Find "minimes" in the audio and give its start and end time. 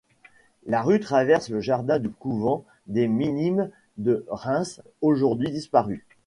3.07-3.69